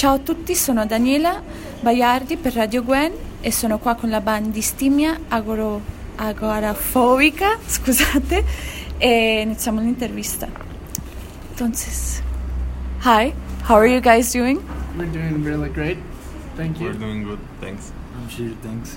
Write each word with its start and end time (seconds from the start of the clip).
Ciao 0.00 0.14
a 0.14 0.18
tutti, 0.18 0.54
sono 0.54 0.86
Daniela 0.86 1.42
Baiardi 1.82 2.38
per 2.38 2.54
Radio 2.54 2.82
Gwen 2.82 3.12
e 3.42 3.52
sono 3.52 3.78
qua 3.78 3.96
con 3.96 4.08
la 4.08 4.22
band 4.22 4.50
Distimia 4.50 5.20
Agoro, 5.28 5.78
Agorafobica, 6.16 7.58
scusate, 7.68 8.42
e 8.96 9.42
iniziamo 9.42 9.78
l'intervista. 9.80 10.48
Entonces, 11.50 12.22
hi, 13.02 13.34
how 13.68 13.76
are 13.76 13.90
you 13.90 14.00
guys 14.00 14.32
doing? 14.32 14.62
We're 14.96 15.10
doing 15.10 15.44
really 15.44 15.70
great. 15.70 15.98
Thank 16.56 16.78
We're 16.78 16.92
you. 16.92 16.98
doing 16.98 17.22
good, 17.22 17.40
thanks. 17.60 17.92
I'm 18.16 18.28
sure, 18.30 18.54
thanks. 18.62 18.96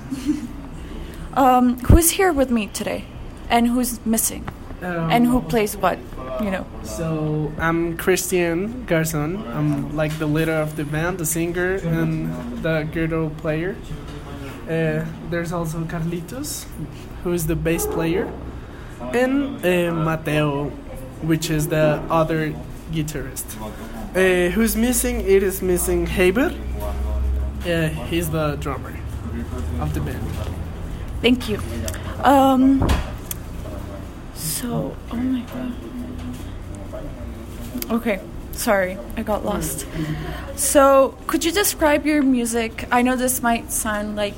Um, 1.35 1.79
who's 1.89 2.11
here 2.11 2.31
with 2.31 2.49
me 2.49 2.67
today? 2.67 3.03
And 3.49 3.67
who's 3.67 3.99
missing? 4.05 4.45
Um, 4.83 5.11
And 5.11 5.25
who 5.25 5.41
plays 5.41 5.77
what? 5.77 5.97
You 6.41 6.51
know. 6.51 6.65
So 6.83 7.51
I'm 7.59 7.95
Christian 7.97 8.85
Garzon. 8.85 9.37
I'm 9.55 9.95
like 9.95 10.17
the 10.19 10.25
leader 10.25 10.59
of 10.61 10.75
the 10.75 10.83
band, 10.83 11.17
the 11.19 11.25
singer, 11.25 11.75
and 11.75 12.29
the 12.63 12.87
guitar 12.91 13.29
player. 13.37 13.75
Uh, 14.67 15.05
there's 15.29 15.51
also 15.53 15.79
Carlitos, 15.85 16.65
who 17.23 17.33
is 17.33 17.47
the 17.47 17.55
bass 17.55 17.85
player, 17.85 18.31
and 19.13 19.63
uh, 19.65 19.93
Mateo, 19.93 20.69
which 21.21 21.49
is 21.49 21.67
the 21.67 22.01
other 22.09 22.53
guitarist. 22.91 23.45
Uh, 24.15 24.49
who's 24.51 24.75
missing? 24.75 25.21
It 25.21 25.43
is 25.43 25.61
missing 25.61 26.07
Javier. 26.07 26.51
Uh, 27.65 27.87
he's 28.09 28.29
the 28.29 28.55
drummer 28.59 28.93
of 29.79 29.93
the 29.93 30.01
band. 30.01 30.25
Thank 31.21 31.47
you. 31.49 31.59
Um, 32.23 32.87
so, 34.63 34.95
oh 35.11 35.17
my 35.17 35.41
god. 35.51 35.73
Okay, 37.91 38.21
sorry, 38.53 38.97
I 39.17 39.23
got 39.23 39.43
lost. 39.43 39.85
So, 40.55 41.17
could 41.27 41.43
you 41.43 41.51
describe 41.51 42.05
your 42.05 42.23
music? 42.23 42.87
I 42.89 43.01
know 43.01 43.17
this 43.17 43.41
might 43.41 43.73
sound 43.73 44.15
like 44.15 44.37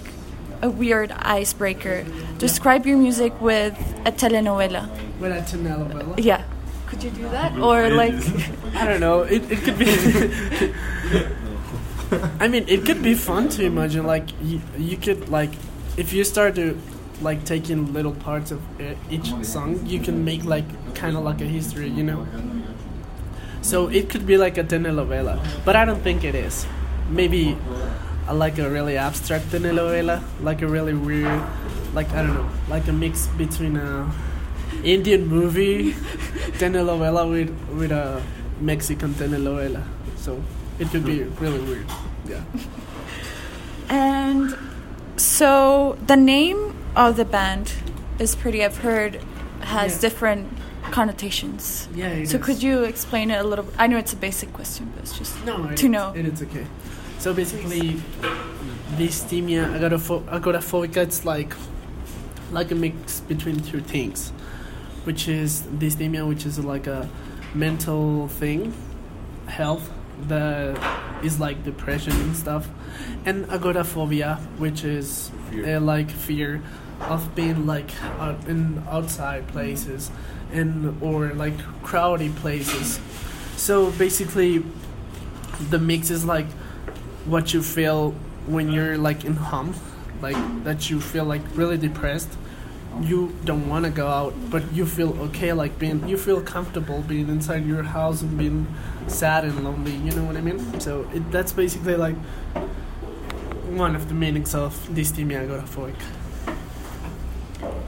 a 0.63 0.69
weird 0.71 1.11
icebreaker. 1.11 2.07
Describe 2.39 2.87
your 2.87 2.97
music 2.97 3.39
with 3.39 3.77
a 4.03 4.11
telenovela. 4.11 4.89
With 5.19 5.31
a 5.31 5.41
telenovela. 5.41 6.15
Yeah. 6.17 6.43
Could 6.87 7.03
you 7.03 7.11
do 7.11 7.29
that? 7.29 7.55
Or 7.59 7.89
like, 7.89 8.15
I 8.73 8.87
don't 8.87 9.01
know. 9.01 9.21
It, 9.21 9.43
it 9.51 9.59
could 9.59 9.77
be. 9.77 9.85
I 12.39 12.47
mean, 12.47 12.65
it 12.67 12.83
could 12.83 13.03
be 13.03 13.13
fun 13.13 13.47
to 13.49 13.63
imagine. 13.63 14.07
Like 14.07 14.27
you, 14.41 14.59
you 14.75 14.97
could 14.97 15.29
like, 15.29 15.51
if 15.97 16.13
you 16.13 16.23
start 16.23 16.55
to 16.55 16.81
like 17.21 17.45
taking 17.45 17.93
little 17.93 18.13
parts 18.13 18.51
of 18.51 18.61
uh, 18.79 18.93
each 19.09 19.33
song, 19.43 19.85
you 19.85 19.99
can 19.99 20.25
make 20.25 20.43
like 20.43 20.65
kind 20.95 21.15
of 21.17 21.23
like 21.23 21.41
a 21.41 21.45
history, 21.45 21.89
you 21.89 22.03
know. 22.03 22.27
So 23.61 23.87
it 23.87 24.09
could 24.09 24.25
be 24.27 24.37
like 24.37 24.57
a 24.57 24.63
telenovela, 24.63 25.39
but 25.65 25.75
I 25.75 25.85
don't 25.85 26.01
think 26.01 26.23
it 26.23 26.35
is. 26.35 26.65
Maybe 27.09 27.57
uh, 28.27 28.33
like 28.33 28.59
a 28.59 28.69
really 28.69 28.97
abstract 28.97 29.45
telenovela, 29.47 30.21
like 30.41 30.61
a 30.61 30.67
really 30.67 30.93
weird, 30.93 31.41
like 31.93 32.09
I 32.11 32.21
don't 32.21 32.33
know, 32.33 32.49
like 32.69 32.87
a 32.87 32.93
mix 32.93 33.27
between 33.37 33.77
a 33.77 34.11
Indian 34.83 35.25
movie 35.25 35.93
telenovela 36.59 37.29
with 37.29 37.49
with 37.77 37.91
a 37.91 38.21
Mexican 38.59 39.13
telenovela. 39.13 39.83
So 40.17 40.41
it 40.79 40.89
could 40.89 41.05
be 41.05 41.23
really 41.23 41.61
weird. 41.61 41.87
Yeah. 42.27 42.41
and 43.89 44.57
so 45.17 45.97
the 46.07 46.15
name 46.15 46.64
of 46.95 47.15
the 47.17 47.25
band 47.25 47.73
is 48.19 48.35
pretty, 48.35 48.63
I've 48.63 48.77
heard, 48.77 49.21
has 49.61 49.95
Yeah. 49.95 50.01
different 50.09 50.47
connotations. 50.91 51.87
Yeah. 51.95 52.07
it 52.07 52.29
So 52.29 52.37
is. 52.37 52.45
could 52.45 52.61
you 52.63 52.83
explain 52.83 53.31
it 53.31 53.39
a 53.39 53.47
little? 53.47 53.65
I 53.77 53.87
know 53.87 53.97
it's 53.97 54.13
a 54.13 54.17
basic 54.17 54.53
question, 54.53 54.91
but 54.95 55.03
it's 55.03 55.17
just 55.17 55.33
No, 55.45 55.65
it, 55.65 55.77
to 55.77 55.89
know. 55.89 56.13
It 56.15 56.25
is 56.25 56.41
okay. 56.41 56.65
So 57.19 57.33
basically, 57.33 58.01
dysthymia 58.97 59.65
agorapho- 59.77 60.23
agoraphobica 60.29 60.97
it's 60.97 61.25
like 61.25 61.53
like 62.51 62.71
a 62.71 62.75
mix 62.75 63.21
between 63.21 63.59
two 63.59 63.81
things, 63.81 64.31
which 65.03 65.27
is 65.27 65.61
dysthymia, 65.79 66.27
which 66.27 66.45
is 66.45 66.59
like 66.59 66.85
a 66.87 67.09
mental 67.55 68.27
thing, 68.27 68.73
health 69.47 69.89
that 70.27 70.77
is 71.23 71.39
like 71.39 71.63
depression 71.63 72.13
and 72.13 72.35
stuff, 72.35 72.69
and 73.25 73.45
agoraphobia, 73.49 74.37
which 74.59 74.83
is 74.83 75.31
Fear. 75.49 75.77
uh, 75.77 75.79
like 75.81 76.09
fear 76.11 76.61
of 77.01 77.35
being 77.35 77.65
like 77.65 77.91
out 78.19 78.47
in 78.47 78.83
outside 78.89 79.47
places 79.47 80.11
and 80.51 81.01
or 81.01 81.33
like 81.33 81.57
crowded 81.83 82.35
places. 82.37 82.99
So 83.57 83.91
basically, 83.91 84.63
the 85.69 85.79
mix 85.79 86.09
is 86.09 86.25
like 86.25 86.47
what 87.25 87.53
you 87.53 87.61
feel 87.61 88.11
when 88.47 88.71
you're 88.71 88.97
like 88.97 89.25
in 89.25 89.35
home, 89.35 89.75
like 90.21 90.37
that 90.63 90.89
you 90.89 90.99
feel 91.01 91.25
like 91.25 91.41
really 91.55 91.77
depressed. 91.77 92.29
You 93.01 93.35
don't 93.43 93.67
want 93.67 93.83
to 93.83 93.91
go 93.91 94.07
out, 94.07 94.33
but 94.49 94.71
you 94.71 94.85
feel 94.85 95.19
okay, 95.23 95.51
like 95.51 95.77
being 95.77 96.07
you 96.07 96.17
feel 96.17 96.41
comfortable 96.41 97.01
being 97.01 97.27
inside 97.27 97.65
your 97.65 97.83
house 97.83 98.21
and 98.21 98.37
being 98.37 98.67
sad 99.07 99.43
and 99.43 99.63
lonely. 99.63 99.95
You 99.95 100.11
know 100.11 100.23
what 100.23 100.37
I 100.37 100.41
mean? 100.41 100.79
So 100.79 101.09
it, 101.13 101.29
that's 101.31 101.51
basically 101.51 101.95
like 101.95 102.15
one 103.75 103.95
of 103.95 104.07
the 104.07 104.13
meanings 104.13 104.55
of 104.55 104.73
dysthymia 104.89 105.45
agoraphobic. 105.45 105.95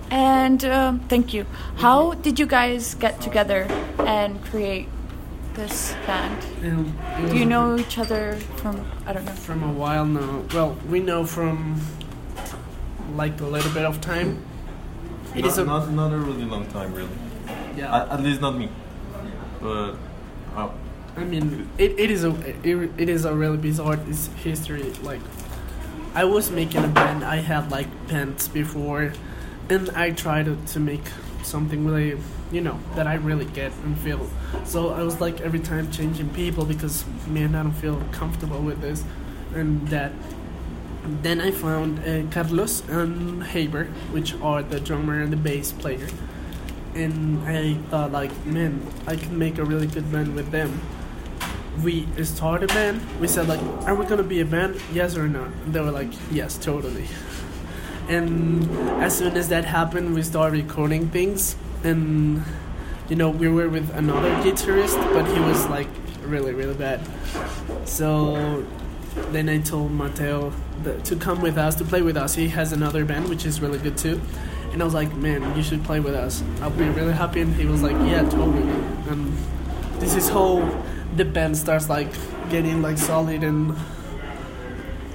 And 0.09 0.63
um, 0.65 0.99
thank 1.09 1.33
you. 1.33 1.45
How 1.77 2.13
did 2.13 2.39
you 2.39 2.45
guys 2.45 2.95
get 2.95 3.19
together 3.21 3.67
and 3.99 4.41
create 4.45 4.87
this 5.53 5.93
band? 6.05 6.45
And 6.63 6.93
Do 7.29 7.37
you 7.37 7.45
know 7.45 7.77
each 7.77 7.97
other 7.97 8.35
from 8.57 8.85
I 9.05 9.13
don't 9.13 9.25
know. 9.25 9.31
from 9.33 9.63
a 9.63 9.71
while 9.73 10.05
now? 10.05 10.43
Well, 10.53 10.77
we 10.89 10.99
know 11.01 11.25
from 11.25 11.81
like 13.15 13.39
a 13.41 13.45
little 13.45 13.71
bit 13.73 13.83
of 13.85 13.99
time. 13.99 14.43
It 15.35 15.41
not, 15.41 15.47
is 15.51 15.57
a 15.57 15.65
not, 15.65 15.91
not 15.91 16.13
a 16.13 16.17
really 16.17 16.45
long 16.45 16.67
time, 16.67 16.93
really. 16.93 17.09
yeah. 17.75 18.03
At, 18.03 18.09
at 18.09 18.23
least 18.23 18.39
not 18.41 18.57
me. 18.57 18.69
But 19.61 19.95
uh, 20.55 20.69
I 21.17 21.23
mean, 21.23 21.67
it, 21.77 21.99
it 21.99 22.11
is 22.11 22.23
a 22.23 22.31
it, 22.63 22.91
it 22.97 23.09
is 23.09 23.25
a 23.25 23.33
really 23.35 23.57
bizarre 23.57 23.97
history. 24.43 24.83
Like, 25.03 25.21
I 26.15 26.23
was 26.23 26.49
making 26.49 26.83
a 26.85 26.87
band. 26.87 27.23
I 27.25 27.37
had 27.37 27.71
like 27.71 27.87
bands 28.07 28.47
before, 28.47 29.13
and 29.69 29.89
I 29.91 30.11
tried 30.11 30.45
to, 30.45 30.57
to 30.73 30.79
make 30.79 31.03
something 31.43 31.85
really, 31.85 32.19
you 32.51 32.61
know, 32.61 32.79
that 32.95 33.07
I 33.07 33.15
really 33.15 33.45
get 33.45 33.71
and 33.83 33.97
feel. 33.99 34.29
So 34.65 34.89
I 34.89 35.03
was 35.03 35.21
like 35.21 35.41
every 35.41 35.59
time 35.59 35.91
changing 35.91 36.29
people 36.29 36.65
because 36.65 37.05
man, 37.27 37.55
I 37.55 37.63
don't 37.63 37.71
feel 37.73 38.01
comfortable 38.11 38.59
with 38.61 38.81
this 38.81 39.03
and 39.53 39.87
that. 39.89 40.11
Then 41.21 41.39
I 41.39 41.51
found 41.51 41.99
uh, 41.99 42.29
Carlos 42.31 42.81
and 42.89 43.41
Javier, 43.41 43.87
which 44.11 44.33
are 44.41 44.61
the 44.61 44.79
drummer 44.79 45.21
and 45.21 45.31
the 45.31 45.37
bass 45.37 45.71
player 45.71 46.07
and 46.97 47.47
I 47.47 47.75
thought 47.89 48.11
like, 48.11 48.45
man, 48.45 48.85
I 49.05 49.15
can 49.15 49.37
make 49.37 49.57
a 49.57 49.63
really 49.63 49.87
good 49.87 50.11
band 50.11 50.35
with 50.35 50.51
them. 50.51 50.81
We 51.83 52.07
started 52.23 52.71
a 52.71 52.73
band. 52.73 53.01
We 53.19 53.27
said 53.27 53.47
like, 53.47 53.61
are 53.87 53.93
we 53.93 54.05
gonna 54.05 54.23
be 54.23 54.41
a 54.41 54.45
band? 54.45 54.81
Yes 54.91 55.15
or 55.15 55.27
no? 55.27 55.43
And 55.43 55.73
they 55.73 55.79
were 55.79 55.91
like, 55.91 56.09
yes, 56.31 56.57
totally. 56.57 57.07
And 58.09 58.69
as 59.01 59.17
soon 59.17 59.35
as 59.35 59.49
that 59.49 59.65
happened, 59.65 60.15
we 60.15 60.23
started 60.23 60.63
recording 60.63 61.09
things, 61.09 61.55
and 61.83 62.43
you 63.09 63.15
know, 63.15 63.29
we 63.29 63.47
were 63.47 63.69
with 63.69 63.89
another 63.95 64.29
guitarist, 64.43 64.97
but 65.13 65.25
he 65.27 65.39
was 65.39 65.67
like 65.67 65.87
really, 66.23 66.53
really 66.53 66.73
bad. 66.73 67.01
So 67.85 68.65
then 69.31 69.49
I 69.49 69.59
told 69.59 69.91
Mateo 69.91 70.53
that, 70.83 71.05
to 71.05 71.15
come 71.15 71.41
with 71.41 71.57
us 71.57 71.75
to 71.75 71.85
play 71.85 72.01
with 72.01 72.17
us. 72.17 72.35
He 72.35 72.49
has 72.49 72.71
another 72.71 73.05
band 73.05 73.29
which 73.29 73.45
is 73.45 73.61
really 73.61 73.79
good 73.79 73.97
too. 73.97 74.21
And 74.71 74.81
I 74.81 74.85
was 74.85 74.93
like, 74.93 75.13
man, 75.15 75.55
you 75.55 75.63
should 75.63 75.83
play 75.83 75.99
with 75.99 76.13
us. 76.13 76.43
I'll 76.61 76.69
be 76.69 76.87
really 76.89 77.13
happy. 77.13 77.41
And 77.41 77.55
he 77.55 77.65
was 77.65 77.81
like, 77.81 77.93
yeah, 78.07 78.23
totally. 78.23 78.61
And 79.09 79.35
this 79.99 80.15
is 80.15 80.29
how 80.29 80.85
the 81.15 81.25
band 81.25 81.57
starts 81.57 81.89
like 81.89 82.09
getting 82.49 82.81
like 82.81 82.97
solid 82.97 83.43
and 83.43 83.75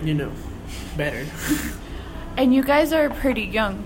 you 0.02 0.14
know 0.14 0.32
better. 0.96 1.26
And 2.36 2.54
you 2.54 2.62
guys 2.62 2.92
are 2.92 3.10
pretty 3.10 3.42
young, 3.42 3.84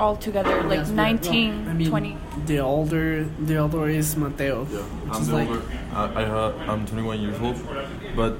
all 0.00 0.16
together, 0.16 0.62
like 0.62 0.78
Yes, 0.78 0.88
we 0.88 0.94
19, 0.96 1.64
well, 1.64 1.70
I 1.70 1.74
mean, 1.74 1.88
20. 1.90 2.16
The 2.46 2.58
older, 2.60 3.24
the 3.24 3.56
older 3.58 3.88
is 3.88 4.16
Mateo. 4.16 4.66
yeah, 4.70 4.78
which 4.78 5.14
I'm 5.14 5.22
is 5.22 5.28
the 5.28 5.34
like, 5.34 5.48
older. 5.48 5.62
I, 5.92 6.22
I 6.22 6.24
ha- 6.24 6.52
I'm 6.68 6.86
21 6.86 7.20
years 7.20 7.40
old, 7.40 7.56
but 8.16 8.36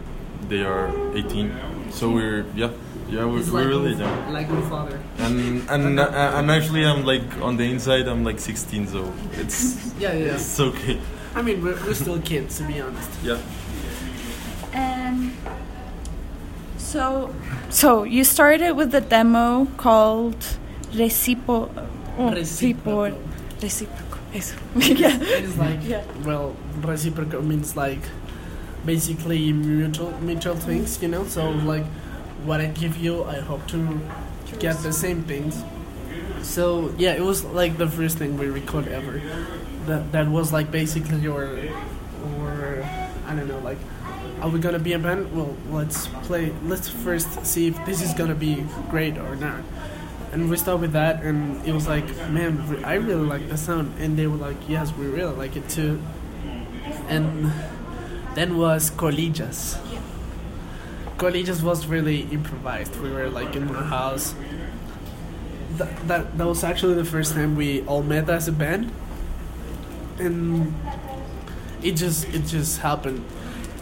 they 0.49 0.63
are 0.65 0.89
18. 1.17 1.53
So 1.91 2.11
we're 2.11 2.45
yeah 2.57 2.71
yeah 3.09 3.25
we're, 3.25 3.41
we're 3.45 3.61
like 3.61 3.67
really 3.69 3.95
my- 3.95 4.01
young. 4.01 4.33
Like 4.33 4.49
my 4.51 4.61
father. 4.69 4.99
And 5.19 5.69
and 5.71 6.01
uh, 6.01 6.33
and 6.37 6.51
actually 6.51 6.85
I'm 6.85 7.05
like 7.05 7.39
on 7.41 7.57
the 7.57 7.65
inside 7.71 8.09
I'm 8.09 8.25
like 8.25 8.41
16, 8.41 8.89
so 8.89 9.13
it's 9.33 9.95
Yeah, 9.99 10.13
yeah. 10.15 10.35
it's 10.35 10.59
okay. 10.61 10.99
I 11.35 11.43
mean, 11.43 11.63
we're, 11.63 11.75
we're 11.85 11.95
still 11.95 12.21
kids, 12.21 12.59
to 12.59 12.65
be 12.65 12.81
honest. 12.81 13.11
Yeah. 13.23 13.39
And 14.73 15.33
so, 16.95 17.35
so 17.71 18.05
you 18.05 18.23
started 18.23 18.73
with 18.73 18.95
a 18.95 19.01
demo 19.01 19.67
called 19.77 20.39
Recipo, 20.93 21.69
oh, 22.19 22.31
Reciproco. 22.31 23.19
Reciproco. 23.59 24.19
Eso. 24.33 24.57
yeah. 24.77 25.19
It 25.21 25.45
is 25.45 25.59
like, 25.67 25.81
Yeah. 25.83 26.05
well, 26.25 26.55
reciprocal 26.81 27.43
means 27.43 27.77
like 27.77 27.99
basically 28.87 29.53
mutual 29.53 30.13
mutual 30.21 30.55
mm-hmm. 30.55 30.87
things, 30.87 31.03
you 31.03 31.09
know. 31.09 31.25
So 31.27 31.51
like, 31.51 31.87
what 32.47 32.61
I 32.61 32.67
give 32.67 32.97
you, 32.97 33.25
I 33.25 33.41
hope 33.41 33.67
to 33.75 34.01
get 34.61 34.79
the 34.87 34.93
same 34.93 35.25
things. 35.25 35.65
So 36.43 36.95
yeah, 36.97 37.15
it 37.15 37.23
was 37.23 37.43
like 37.43 37.77
the 37.77 37.89
first 37.89 38.19
thing 38.19 38.39
we 38.39 38.47
record 38.47 38.87
ever. 38.87 39.21
That 39.87 40.13
that 40.13 40.29
was 40.29 40.53
like 40.53 40.71
basically 40.71 41.19
your, 41.19 41.59
or 42.39 42.87
I 43.27 43.35
don't 43.35 43.49
know, 43.49 43.59
like, 43.67 43.79
are 44.45 44.51
we 44.51 44.59
gonna 44.59 44.79
be 44.79 44.93
a 44.93 44.99
band? 44.99 45.35
Well, 45.35 45.57
let's 45.71 46.07
play. 46.29 46.53
Let's 46.65 46.87
first 46.87 47.47
see 47.47 47.69
if 47.69 47.87
this 47.87 48.03
is 48.03 48.13
gonna 48.13 48.35
be 48.35 48.67
great 48.91 49.17
or 49.17 49.37
not. 49.37 49.63
And 50.33 50.51
we 50.51 50.59
start 50.59 50.81
with 50.81 50.93
that, 50.93 51.23
and 51.23 51.67
it 51.67 51.73
was 51.73 51.89
like, 51.89 52.05
man, 52.29 52.61
I 52.85 52.95
really 52.95 53.25
like 53.25 53.49
the 53.49 53.57
sound, 53.57 53.95
and 53.99 54.19
they 54.19 54.27
were 54.27 54.37
like, 54.37 54.59
yes, 54.69 54.93
we 54.93 55.07
really 55.07 55.35
like 55.35 55.57
it 55.57 55.67
too. 55.71 55.99
And 57.09 57.53
then 58.35 58.59
was 58.59 58.91
Colillas. 58.91 59.79
Colillas 61.17 61.63
was 61.63 61.87
really 61.87 62.29
improvised. 62.31 63.01
We 63.01 63.13
were 63.13 63.31
like 63.31 63.57
in 63.57 63.73
my 63.73 63.83
house. 63.83 64.35
That, 65.79 66.07
that 66.07 66.37
that 66.37 66.47
was 66.47 66.63
actually 66.63 66.95
the 66.95 67.05
first 67.07 67.33
time 67.33 67.57
we 67.57 67.81
all 67.87 68.03
met 68.03 68.29
as 68.29 68.47
a 68.47 68.53
band, 68.53 68.93
and 70.19 70.75
it 71.83 71.93
just 71.93 72.29
it 72.29 72.45
just 72.45 72.81
happened. 72.81 73.25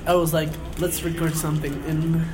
I 0.06 0.14
was 0.14 0.32
like, 0.32 0.48
let's 0.78 1.02
record 1.02 1.34
something, 1.34 1.72
and 1.86 2.24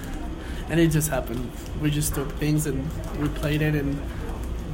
and 0.71 0.81
it 0.81 0.89
just 0.89 1.09
happened. 1.11 1.51
We 1.81 1.91
just 1.91 2.15
took 2.15 2.31
things 2.39 2.67
and 2.67 2.89
we 3.21 3.29
played 3.29 3.63
it, 3.63 3.75
and 3.75 4.01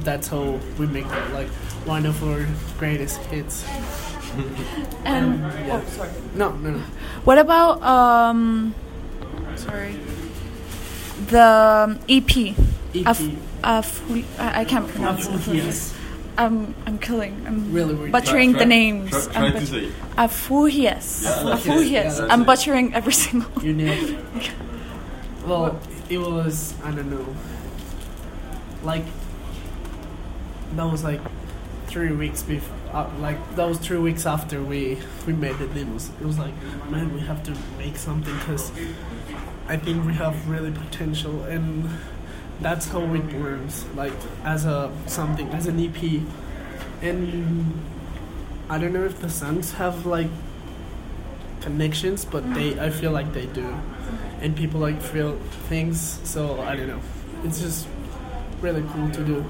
that's 0.01 0.27
how 0.27 0.59
we 0.77 0.87
make 0.87 1.05
like 1.33 1.47
one 1.85 2.05
of 2.05 2.23
our 2.23 2.45
greatest 2.77 3.19
hits. 3.31 3.65
And 5.05 5.39
yeah. 5.39 5.81
oh, 5.81 5.89
sorry. 5.91 6.09
No, 6.33 6.51
no, 6.57 6.71
no. 6.71 6.79
What 7.23 7.37
about 7.37 7.81
um? 7.81 8.75
Sorry. 9.55 9.95
The 11.27 11.97
EP. 12.09 12.53
EP. 12.93 13.05
Af- 13.63 14.01
I 14.37 14.61
I 14.61 14.65
can't 14.65 14.87
pronounce 14.89 15.27
it. 15.27 15.55
Yes. 15.55 15.94
I'm 16.37 16.75
I'm 16.85 16.99
killing. 16.99 17.43
I'm 17.47 17.71
Really 17.73 18.09
butchering 18.11 18.51
Try- 18.51 18.59
the 18.59 18.65
names. 18.65 19.09
Try, 19.11 19.19
I'm 19.19 19.51
try 19.51 19.51
to 19.51 19.59
but- 19.59 19.67
say. 19.67 19.91
Yeah, 21.79 22.13
Yeah, 22.19 22.27
I'm 22.29 22.41
it. 22.41 22.45
butchering 22.45 22.93
every 22.93 23.13
single. 23.13 23.63
You 23.63 23.73
nailed 23.73 24.09
it. 24.35 24.51
Well, 25.45 25.79
it 26.09 26.17
was 26.17 26.73
I 26.83 26.91
don't 26.91 27.09
know. 27.09 27.25
Like 28.83 29.05
that 30.75 30.83
was 30.91 31.03
like 31.03 31.21
three 31.87 32.11
weeks 32.11 32.43
before. 32.43 32.75
Uh, 32.93 33.09
like 33.19 33.37
that 33.55 33.67
was 33.67 33.77
three 33.77 33.97
weeks 33.97 34.25
after 34.25 34.61
we 34.61 34.97
we 35.27 35.33
made 35.33 35.57
the 35.57 35.67
demos. 35.67 36.09
it 36.19 36.25
was 36.25 36.37
like 36.37 36.53
man, 36.89 37.13
we 37.13 37.19
have 37.21 37.43
to 37.43 37.53
make 37.77 37.97
something 37.97 38.33
because 38.39 38.71
I 39.67 39.77
think 39.77 40.05
we 40.05 40.13
have 40.13 40.47
really 40.49 40.71
potential 40.71 41.43
and 41.43 41.89
that's 42.61 42.87
how 42.87 43.01
it 43.13 43.33
works. 43.33 43.85
Like 43.95 44.13
as 44.43 44.65
a 44.65 44.91
something 45.07 45.49
as 45.49 45.67
an 45.67 45.79
EP, 45.79 46.21
and 47.01 47.81
I 48.69 48.77
don't 48.77 48.93
know 48.93 49.03
if 49.03 49.19
the 49.19 49.29
songs 49.29 49.73
have 49.73 50.05
like 50.05 50.29
connections, 51.61 52.25
but 52.25 52.53
they 52.53 52.79
I 52.79 52.89
feel 52.89 53.11
like 53.11 53.33
they 53.33 53.45
do, 53.47 53.75
and 54.41 54.55
people 54.55 54.79
like 54.79 55.01
feel 55.01 55.37
things. 55.69 56.19
So 56.23 56.61
I 56.61 56.75
don't 56.75 56.87
know. 56.87 57.01
It's 57.43 57.59
just 57.59 57.87
really 58.61 58.83
cool 58.93 59.09
to 59.11 59.23
do. 59.23 59.45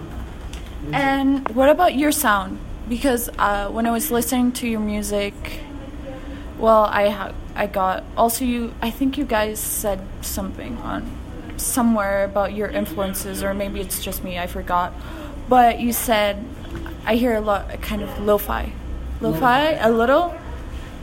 And 0.92 1.48
what 1.50 1.69
about 1.69 1.96
your 1.96 2.12
sound? 2.12 2.60
Because 2.88 3.30
uh, 3.40 3.69
when 3.69 3.88
I 3.88 3.92
was 3.92 4.12
listening 4.12 4.52
to 4.54 4.68
your 4.68 4.80
music, 4.80 5.34
well, 6.60 6.84
I 6.84 7.10
ha- 7.10 7.34
I 7.56 7.68
got 7.68 8.04
also 8.18 8.46
you. 8.46 8.74
I 8.81 8.92
think 8.92 9.18
you 9.18 9.25
guys 9.25 9.60
said 9.60 10.02
something 10.22 10.78
on 10.78 11.14
somewhere 11.57 12.24
about 12.25 12.54
your 12.54 12.68
influences, 12.69 13.44
or 13.44 13.54
maybe 13.54 13.80
it's 13.81 14.04
just 14.04 14.24
me. 14.24 14.38
I 14.40 14.48
forgot. 14.48 14.94
But 15.50 15.80
you 15.80 15.94
said 15.94 16.44
I 17.06 17.16
hear 17.16 17.36
a 17.36 17.42
lot, 17.42 17.81
kind 17.81 18.02
of 18.02 18.19
lo-fi, 18.19 18.72
lo-fi 19.22 19.62
a 19.74 19.92
little, 19.92 20.36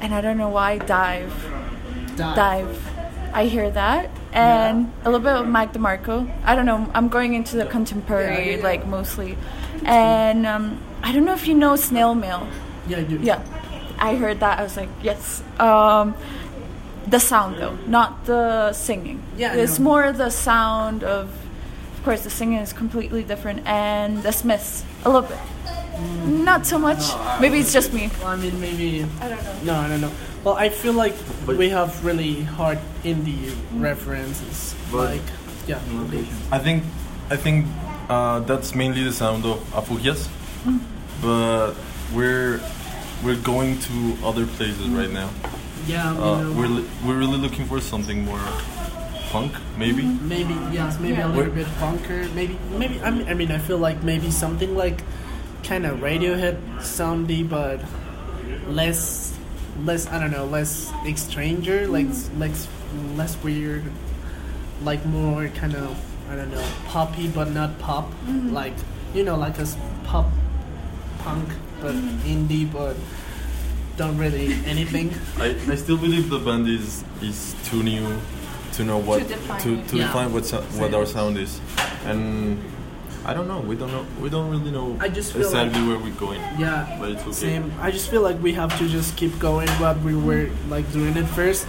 and 0.01 0.13
I 0.15 0.21
don't 0.21 0.37
know 0.37 0.49
why 0.49 0.79
DIIV, 0.79 1.31
DIIV. 2.17 2.77
I 3.33 3.47
hear 3.47 3.71
that. 3.71 4.11
And 4.33 4.91
a 5.03 5.11
little 5.11 5.21
bit 5.21 5.33
of 5.35 5.47
Mac 5.47 5.73
DeMarco. 5.75 6.29
I 6.45 6.55
don't 6.55 6.65
know. 6.67 6.91
I'm 6.95 7.09
going 7.09 7.35
into 7.35 7.57
the 7.57 7.67
contemporary, 7.67 8.51
Yeah, 8.53 8.57
yeah. 8.57 8.63
like 8.63 8.87
mostly. 8.87 9.37
And 9.85 10.47
um, 10.47 10.81
I 11.03 11.13
don't 11.13 11.25
know 11.25 11.35
if 11.35 11.47
you 11.47 11.55
know 11.55 11.77
Snail 11.77 12.15
Mail. 12.15 12.47
Yeah, 12.89 12.99
I 12.99 13.05
do. 13.05 13.19
Yeah, 13.23 13.43
I 13.99 14.17
heard 14.17 14.41
that. 14.41 14.59
I 14.59 14.63
was 14.63 14.77
like, 14.77 14.89
yes. 15.03 15.43
Um, 15.61 16.15
the 17.07 17.19
sound 17.21 17.59
though, 17.59 17.77
not 17.87 18.25
the 18.27 18.73
singing. 18.73 19.23
Yeah, 19.37 19.55
it's 19.55 19.79
know. 19.79 19.85
more 19.85 20.13
the 20.13 20.31
sound 20.31 21.03
of. 21.05 21.31
Of 21.99 22.05
course, 22.07 22.25
the 22.25 22.31
singing 22.31 22.59
is 22.59 22.73
completely 22.73 23.23
different, 23.23 23.65
and 23.65 24.23
the 24.25 24.33
Smiths 24.33 24.83
a 25.05 25.09
little 25.11 25.29
bit. 25.29 25.39
Not 26.27 26.67
so 26.67 26.77
much. 26.79 26.99
Maybe 27.41 27.59
it's 27.61 27.73
just 27.73 27.93
me. 27.93 28.11
Well, 28.19 28.29
I 28.33 28.37
mean, 28.37 28.59
maybe. 28.61 29.07
I 29.21 29.29
don't 29.29 29.43
know. 29.45 29.55
No, 29.63 29.75
I 29.75 29.89
don't 29.89 30.01
know. 30.01 30.11
Well, 30.43 30.55
I 30.57 30.69
feel 30.69 30.95
like 30.95 31.15
But- 31.47 31.57
we 31.59 31.69
have 31.69 32.05
really 32.05 32.43
hard 32.43 32.79
indie 33.05 33.55
references. 33.77 34.75
But- 34.91 35.11
like, 35.11 35.29
yeah. 35.69 35.79
I 36.51 36.59
think 36.59 36.83
I 37.31 37.37
think 37.37 37.67
uh, 38.09 38.41
that's 38.41 38.75
mainly 38.75 39.05
the 39.05 39.13
sound 39.13 39.45
of 39.45 39.59
Afugias, 39.73 40.27
Mm. 40.67 40.81
but 41.23 41.75
we're 42.13 42.59
we're 43.23 43.39
going 43.45 43.79
to 43.87 44.17
other 44.27 44.47
places 44.47 44.89
right 44.89 45.13
now. 45.13 45.31
Yeah, 45.87 46.11
Uh, 46.13 46.53
we're 46.57 46.69
li- 46.69 46.89
we're 47.05 47.19
really 47.19 47.39
looking 47.39 47.67
for 47.67 47.81
something 47.81 48.25
more 48.25 48.41
punk, 49.31 49.53
maybe. 49.79 50.03
maybe 50.03 50.55
yes, 50.73 50.99
maybe 51.01 51.15
Yeah. 51.19 51.27
a 51.27 51.29
little 51.29 51.53
We're- 51.53 51.65
bit 51.65 51.81
bunker. 51.81 52.27
Maybe, 52.35 52.57
maybe. 52.79 53.01
I 53.03 53.11
mean, 53.11 53.27
I 53.29 53.35
mean, 53.35 53.51
I 53.51 53.59
feel 53.59 53.79
like 53.79 54.03
maybe 54.03 54.31
something 54.31 54.77
like 54.77 55.03
kind 55.65 55.85
of 55.87 55.99
Radiohead 56.01 56.57
soundy, 56.81 57.43
but 57.49 57.81
less, 58.69 59.33
less. 59.85 60.07
I 60.07 60.19
don't 60.21 60.31
know, 60.31 60.45
less 60.47 60.93
extranger, 61.07 61.87
like 61.89 62.07
less, 62.39 62.69
less 63.17 63.37
weird, 63.43 63.83
like 64.85 65.05
more 65.07 65.49
kind 65.49 65.75
of 65.75 65.97
I 66.31 66.37
don't 66.37 66.51
know, 66.53 66.65
poppy 66.89 67.27
but 67.29 67.51
not 67.53 67.79
pop. 67.79 68.13
Like 68.51 68.75
you 69.15 69.25
know, 69.25 69.37
like 69.37 69.59
a 69.59 69.67
pop 70.05 70.31
punk, 71.25 71.49
but 71.81 71.95
indie, 72.25 72.71
but 72.71 72.97
don't 73.97 74.17
really 74.19 74.55
anything. 74.67 75.13
I, 75.39 75.57
I 75.69 75.75
still 75.77 75.97
believe 75.99 76.31
the 76.31 76.39
band 76.39 76.69
is 76.69 77.05
is 77.21 77.55
too 77.65 77.83
new 77.83 78.19
to 78.75 78.85
know 78.85 78.99
what 78.99 79.19
To 79.23 79.29
define 79.29 79.61
to, 79.61 79.83
to 79.89 79.97
Yeah. 79.97 80.07
define 80.07 80.33
what 80.33 80.47
so- 80.47 80.63
what 80.81 80.95
our 80.95 81.07
sound 81.07 81.37
is, 81.39 81.61
and 82.05 82.59
I 83.25 83.35
don't 83.35 83.47
know. 83.47 83.61
We 83.61 83.77
don't 83.77 83.93
know. 83.93 84.05
We 84.21 84.29
don't 84.31 84.51
really 84.51 84.71
know 84.73 84.97
I 84.99 85.09
just 85.09 85.33
feel 85.33 85.43
exactly 85.43 85.81
like- 85.81 85.89
where 85.89 85.99
we're 85.99 86.19
going. 86.19 86.41
Yeah, 86.59 86.97
But 86.99 87.11
it's 87.13 87.23
okay. 87.23 87.33
same. 87.33 87.73
I 87.81 87.91
just 87.91 88.09
feel 88.11 88.23
like 88.23 88.41
we 88.43 88.53
have 88.55 88.77
to 88.79 88.89
just 88.89 89.15
keep 89.17 89.39
going 89.39 89.69
what 89.79 90.01
we 90.03 90.15
were 90.17 90.49
like 90.69 90.91
doing 90.93 91.17
at 91.17 91.29
first. 91.29 91.67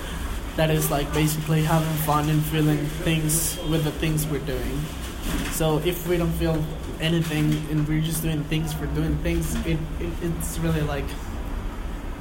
That 0.56 0.70
is 0.70 0.90
like 0.92 1.12
basically 1.14 1.64
having 1.64 1.94
fun 2.06 2.30
and 2.30 2.42
feeling 2.54 2.78
things 3.04 3.58
with 3.70 3.84
the 3.84 3.92
things 3.92 4.26
we're 4.26 4.46
doing. 4.46 4.80
So 5.52 5.80
if 5.86 6.08
we 6.08 6.18
don't 6.18 6.32
feel 6.40 6.58
anything 7.02 7.52
and 7.70 7.88
we're 7.88 8.02
just 8.02 8.22
doing 8.24 8.44
things 8.46 8.72
for 8.74 8.86
doing 8.96 9.18
things, 9.24 9.56
it, 9.66 9.78
it 10.00 10.10
it's 10.22 10.58
really 10.60 10.82
like 10.82 11.06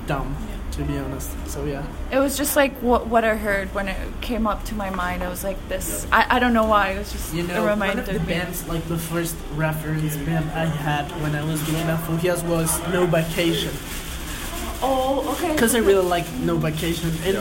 dumb 0.07 0.37
to 0.73 0.83
be 0.85 0.97
honest. 0.97 1.31
So 1.49 1.65
yeah. 1.65 1.85
It 2.11 2.19
was 2.19 2.37
just 2.37 2.57
like 2.57 2.75
what 2.77 3.07
what 3.07 3.25
I 3.25 3.37
heard 3.37 3.75
when 3.75 3.89
it 3.89 3.97
came 4.21 4.47
up 4.47 4.65
to 4.67 4.75
my 4.75 4.91
mind. 4.91 5.23
I 5.23 5.29
was 5.29 5.45
like, 5.45 5.59
this. 5.69 6.07
I, 6.11 6.37
I 6.37 6.39
don't 6.39 6.55
know 6.55 6.65
why. 6.65 6.91
It 6.93 6.99
was 6.99 7.13
just 7.13 7.35
You 7.35 7.45
it 7.45 7.49
know, 7.49 7.65
one 7.65 7.99
of 7.99 8.07
the 8.07 8.19
me. 8.19 8.27
bands, 8.27 8.67
like 8.69 8.87
the 8.89 8.97
first 8.99 9.37
reference 9.55 10.17
band 10.17 10.51
I 10.53 10.65
had 10.65 11.11
when 11.23 11.35
I 11.35 11.45
was 11.45 11.61
doing 11.67 11.85
Afugias 11.85 12.43
was 12.49 12.71
No 12.89 13.07
Vacation. 13.07 13.73
Oh, 14.85 15.37
okay. 15.37 15.53
because 15.53 15.75
I 15.75 15.79
really 15.79 16.05
like 16.07 16.27
No 16.41 16.57
Vacation 16.57 17.13
and 17.25 17.37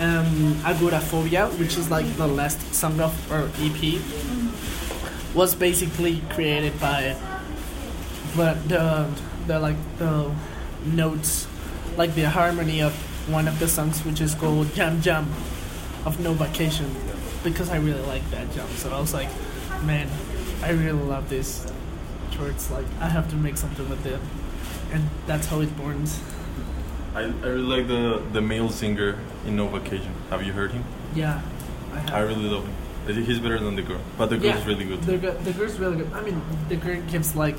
um, 0.00 0.56
Agoraphobia, 0.64 1.48
which 1.58 1.76
is 1.76 1.90
like 1.90 2.06
the 2.16 2.26
last 2.26 2.60
song 2.72 3.00
of 3.00 3.12
our 3.32 3.50
EP, 3.58 4.00
was 5.34 5.54
basically 5.54 6.22
created 6.30 6.78
by 6.80 7.16
but 8.36 8.56
the 8.68 9.10
the 9.46 9.58
like 9.58 9.76
the 9.98 10.30
notes, 10.86 11.46
like 11.98 12.14
the 12.14 12.30
harmony 12.30 12.80
of 12.80 12.94
one 13.28 13.48
of 13.48 13.58
the 13.58 13.68
songs, 13.68 14.02
which 14.04 14.20
is 14.20 14.34
called 14.34 14.72
Jam 14.74 15.02
Jam 15.02 15.26
of 16.06 16.18
No 16.20 16.32
Vacation, 16.32 16.88
because 17.44 17.68
I 17.68 17.76
really 17.76 18.06
like 18.06 18.22
that 18.30 18.50
jam. 18.54 18.68
So 18.76 18.90
I 18.94 19.00
was 19.00 19.12
like, 19.12 19.28
man, 19.82 20.08
I 20.62 20.70
really 20.70 21.02
love 21.02 21.28
this. 21.28 21.70
Towards 22.32 22.70
like 22.70 22.86
I 23.00 23.08
have 23.08 23.28
to 23.30 23.36
make 23.36 23.56
something 23.56 23.88
with 23.90 24.06
it, 24.06 24.20
and 24.92 25.02
that's 25.26 25.46
how 25.46 25.60
it 25.60 25.76
burns. 25.76 26.20
I, 27.14 27.22
I 27.22 27.24
really 27.50 27.66
like 27.76 27.88
the 27.88 28.22
the 28.32 28.40
male 28.40 28.68
singer 28.70 29.18
in 29.44 29.56
No 29.56 29.66
Vacation. 29.66 30.14
Have 30.30 30.44
you 30.44 30.52
heard 30.52 30.70
him? 30.70 30.84
Yeah, 31.16 31.42
I 31.92 31.98
have. 31.98 32.14
I 32.14 32.20
really 32.20 32.48
love 32.48 32.64
him. 32.64 33.24
He's 33.24 33.40
better 33.40 33.58
than 33.58 33.74
the 33.74 33.82
girl, 33.82 34.00
but 34.16 34.28
the 34.30 34.36
girl 34.38 34.54
is 34.54 34.66
really 34.66 34.84
good. 34.84 35.02
The, 35.02 35.16
girl- 35.16 35.38
the 35.42 35.52
girl's 35.52 35.78
really 35.80 35.96
good. 35.96 36.12
I 36.12 36.20
mean, 36.20 36.40
the 36.68 36.76
girl 36.76 37.00
gives 37.10 37.34
like 37.34 37.56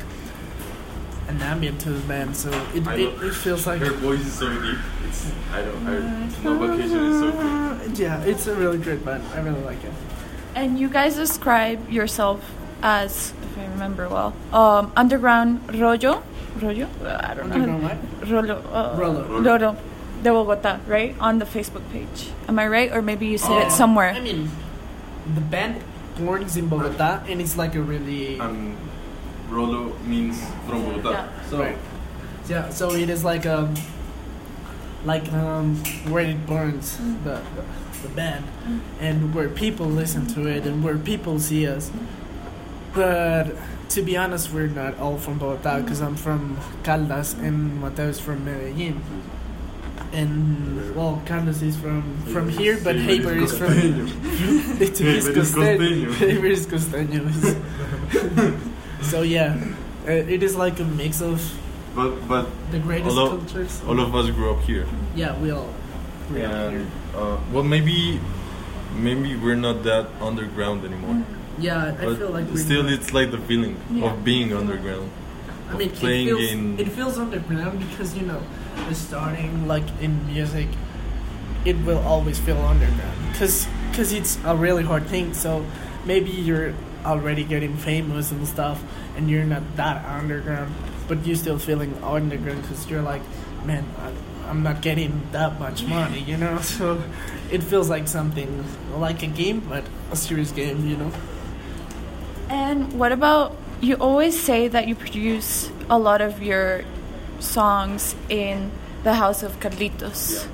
an 1.29 1.37
ambient 1.41 1.79
to 1.85 1.89
the 1.93 2.01
band, 2.09 2.35
so 2.35 2.49
it 2.73 2.81
it, 2.97 3.13
it 3.23 3.33
feels 3.33 3.65
like 3.69 3.79
Her 3.85 3.93
voice 4.01 4.25
is 4.25 4.33
so 4.33 4.49
deep. 4.49 4.79
It's 5.07 5.29
I 5.53 5.61
don't. 5.61 5.85
I, 5.87 5.93
no 6.43 6.51
vacation 6.57 6.99
is 7.05 7.19
so 7.21 7.29
good. 7.31 7.99
Yeah, 7.99 8.23
it's 8.25 8.47
a 8.47 8.55
really 8.55 8.77
great 8.81 9.05
band. 9.05 9.23
I 9.33 9.39
really 9.41 9.61
like 9.61 9.81
it. 9.83 9.93
And 10.55 10.79
you 10.81 10.89
guys 10.89 11.15
describe 11.15 11.89
yourself 11.89 12.41
as, 12.81 13.33
if 13.43 13.57
I 13.57 13.65
remember 13.77 14.09
well, 14.09 14.33
um, 14.51 14.91
underground 14.97 15.61
rollo, 15.77 16.23
rollo. 16.61 16.87
Uh, 17.05 17.21
I 17.23 17.33
don't 17.37 17.51
Underground 17.53 17.81
know. 17.81 17.87
what? 17.87 18.29
Rollo. 18.29 18.55
Uh, 18.73 18.95
Rollo. 18.97 19.21
Rollo. 19.41 19.77
De 20.23 20.29
Bogota, 20.31 20.79
right? 20.87 21.15
On 21.21 21.39
the 21.39 21.45
Facebook 21.45 21.85
page. 21.93 22.27
Am 22.49 22.59
I 22.59 22.67
right? 22.67 22.91
Or 22.91 23.01
maybe 23.01 23.27
you 23.27 23.37
said 23.37 23.55
Uh, 23.55 23.65
it 23.67 23.71
somewhere. 23.71 24.11
I 24.11 24.19
mean, 24.19 24.49
the 25.33 25.39
band 25.39 25.79
born 26.19 26.43
is 26.43 26.57
in 26.57 26.67
Bogota, 26.67 27.23
and 27.29 27.39
it's 27.39 27.55
like 27.55 27.75
a 27.75 27.81
really 27.81 28.35
And 28.39 28.75
Rolo 29.49 29.93
means 30.05 30.39
from 30.67 30.83
Bogota. 30.85 31.11
Yeah. 31.11 31.27
So 31.49 31.59
Right. 31.59 31.77
yeah. 32.47 32.69
So 32.69 32.91
it 32.91 33.09
is 33.09 33.23
like 33.23 33.45
um, 33.45 33.73
like 35.05 35.31
um, 35.33 35.75
where 36.09 36.23
it 36.25 36.45
burns 36.45 36.97
the, 37.23 37.41
the 37.55 37.63
the 38.03 38.09
band, 38.15 38.45
and 38.99 39.33
where 39.35 39.49
people 39.49 39.85
listen 39.87 40.25
to 40.27 40.47
it, 40.47 40.65
and 40.65 40.83
where 40.83 40.97
people 40.97 41.39
see 41.39 41.67
us. 41.67 41.91
But 42.93 43.55
to 43.89 44.01
be 44.01 44.15
honest, 44.17 44.51
we're 44.53 44.67
not 44.67 44.97
all 44.99 45.17
from 45.17 45.37
Bogota 45.39 45.81
because 45.81 46.01
I'm 46.01 46.15
from 46.15 46.57
Caldas 46.83 47.33
and 47.39 47.79
Mateo's 47.81 48.19
from 48.19 48.45
Medellin. 48.45 49.01
And 50.11 50.95
well, 50.95 51.21
Caldas 51.25 51.61
is 51.61 51.75
from 51.77 52.01
from 52.33 52.49
here, 52.49 52.79
but 52.83 52.95
Javier 52.95 53.41
is 53.43 53.53
from 53.57 53.73
It's 54.81 54.99
Javier 55.01 55.17
is 55.17 55.27
costeño. 55.29 55.77
costeño. 55.77 56.13
Javier 56.13 56.51
is 56.51 56.65
costeño. 56.65 57.21
so 59.01 59.21
yeah, 59.21 59.55
uh, 60.07 60.11
it 60.11 60.43
is 60.43 60.55
like 60.55 60.79
a 60.79 60.83
mix 60.85 61.21
of 61.21 61.41
but 61.95 62.27
but 62.27 62.45
the 62.71 62.79
greatest 62.79 63.09
Although- 63.17 63.37
cultures. 63.37 63.81
all 63.87 63.99
of 63.99 64.13
us 64.15 64.29
grew 64.29 64.51
up 64.53 64.61
here. 64.63 64.85
yeah, 65.15 65.37
we 65.39 65.51
all. 65.51 65.69
We 66.31 66.43
all 66.45 66.69
here. 66.69 66.85
Uh, 67.15 67.37
well, 67.51 67.63
maybe 67.63 68.19
maybe 68.95 69.35
we're 69.35 69.55
not 69.55 69.83
that 69.83 70.07
underground 70.21 70.85
anymore. 70.85 71.23
Yeah, 71.59 71.95
I 71.99 72.05
but 72.05 72.17
feel 72.17 72.29
like 72.29 72.47
we're 72.47 72.57
still, 72.57 72.83
not- 72.83 72.93
it's 72.93 73.11
like 73.13 73.31
the 73.31 73.37
feeling 73.39 73.75
Yeah. 73.91 74.05
of 74.11 74.23
being 74.23 74.53
underground. 74.53 75.09
I 75.71 75.77
mean, 75.77 75.89
playing 75.91 76.27
it 76.27 76.35
feels, 76.37 76.51
in- 76.51 76.79
it 76.79 76.87
feels 76.91 77.17
underground 77.17 77.79
because 77.89 78.15
you 78.15 78.25
know, 78.25 78.41
the 78.87 78.95
starting 78.95 79.67
like 79.67 79.83
in 80.01 80.25
music, 80.27 80.67
it 81.65 81.75
will 81.85 81.99
always 81.99 82.39
feel 82.39 82.57
underground 82.57 83.17
because 83.31 83.67
because 83.91 84.13
it's 84.13 84.37
a 84.45 84.55
really 84.55 84.83
hard 84.83 85.05
thing. 85.07 85.33
So 85.33 85.65
maybe 86.05 86.29
you're 86.31 86.73
already 87.05 87.43
getting 87.43 87.75
famous 87.77 88.31
and 88.31 88.47
stuff, 88.47 88.83
and 89.15 89.29
you're 89.29 89.45
not 89.45 89.63
that 89.75 90.05
underground, 90.05 90.73
but 91.07 91.25
you're 91.25 91.35
still 91.35 91.59
feeling 91.59 91.93
underground 92.03 92.61
because 92.61 92.89
you're 92.89 93.01
like, 93.01 93.21
man, 93.65 93.85
I, 93.97 94.11
I'm 94.49 94.63
not 94.63 94.81
getting 94.81 95.21
that 95.31 95.59
much 95.59 95.85
money, 95.85 96.19
you 96.21 96.37
know. 96.37 96.59
So 96.63 97.01
it 97.51 97.63
feels 97.63 97.89
like 97.89 98.07
something 98.07 98.63
like 98.95 99.23
a 99.23 99.27
game, 99.27 99.61
but 99.67 99.83
a 100.11 100.15
serious 100.15 100.51
game, 100.51 100.87
you 100.87 100.97
know. 100.97 101.11
And 102.49 102.93
what 102.93 103.11
about 103.11 103.55
you 103.81 103.95
always 103.95 104.39
say 104.39 104.67
that 104.67 104.87
you 104.87 104.95
produce 104.95 105.71
a 105.89 105.97
lot 105.97 106.21
of 106.21 106.41
your 106.41 106.83
songs 107.39 108.15
in 108.27 108.71
the 109.03 109.13
house 109.13 109.43
of 109.43 109.59
Carlitos. 109.59 110.47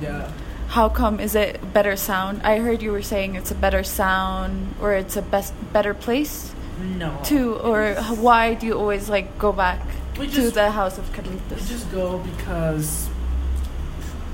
Yeah. 0.00 0.30
How 0.70 0.88
come 0.88 1.18
is 1.18 1.34
it 1.34 1.72
better 1.72 1.96
sound? 1.96 2.42
I 2.44 2.58
heard 2.58 2.80
you 2.82 2.92
were 2.92 3.02
saying 3.02 3.34
it's 3.34 3.50
a 3.50 3.54
better 3.56 3.82
sound 3.82 4.74
or 4.80 4.92
it's 4.94 5.16
a 5.16 5.22
best 5.22 5.52
better 5.72 5.94
place 5.94 6.54
No. 6.98 7.18
to 7.24 7.54
or 7.56 7.96
h- 7.98 8.18
why 8.18 8.54
do 8.54 8.66
you 8.66 8.74
always 8.78 9.10
like 9.10 9.36
go 9.38 9.52
back 9.52 9.80
We 10.18 10.28
to 10.28 10.50
the 10.50 10.70
house 10.70 10.96
of 10.98 11.06
We 11.16 11.56
just 11.56 11.90
go 11.90 12.18
because 12.18 13.08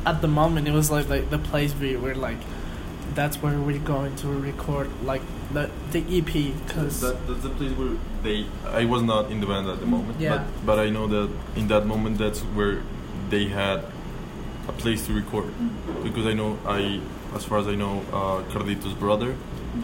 at 0.05 0.21
the 0.21 0.29
moment 0.29 0.69
it 0.69 0.73
was 0.73 0.91
like, 0.91 1.09
like 1.09 1.31
the 1.31 1.39
place 1.39 1.73
where 1.73 1.97
we 1.99 2.05
were 2.05 2.15
like 2.15 2.39
that's 3.15 3.41
where 3.43 3.57
we're 3.59 3.79
going 3.95 4.15
to 4.17 4.29
record 4.29 4.91
like 5.05 5.23
the 5.55 5.71
the 5.93 6.03
EP 6.19 6.33
because 6.67 7.01
That, 7.01 7.17
that's 7.27 7.43
the 7.49 7.51
place 7.59 7.73
where 7.81 7.97
they. 8.23 8.45
I 8.81 8.85
was 8.85 9.03
not 9.03 9.31
in 9.31 9.41
the 9.41 9.47
band 9.47 9.69
at 9.71 9.81
the 9.81 9.87
moment, 9.87 10.21
Yeah. 10.21 10.37
but 10.37 10.43
but 10.67 10.79
I 10.87 10.91
know 10.91 11.07
that 11.07 11.31
in 11.57 11.69
that 11.69 11.87
moment 11.87 12.19
that's 12.19 12.41
where 12.57 12.83
they 13.31 13.47
had 13.49 13.79
a 14.69 14.73
place 14.73 15.07
to 15.07 15.13
record 15.13 15.53
because 16.03 16.27
I 16.27 16.33
know 16.33 16.59
I, 16.67 17.01
as 17.35 17.45
far 17.45 17.59
as 17.59 17.67
I 17.69 17.75
know, 17.75 18.01
uh, 18.13 18.43
Carlitos' 18.53 18.99
brother 18.99 19.35